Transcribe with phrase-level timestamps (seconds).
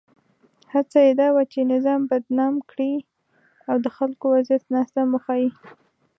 [0.73, 2.93] هڅه یې دا وه چې نظام بدنام کړي
[3.69, 5.49] او د خلکو وضعیت ناسم وښيي.